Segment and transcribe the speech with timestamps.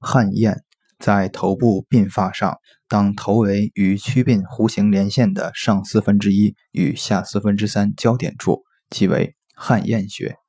[0.00, 0.64] 汗燕
[0.98, 2.58] 在头部鬓发上，
[2.88, 10.39] 当头围与曲鬓弧形连线的上四分之一与下四分之三交点处，即为汗燕穴。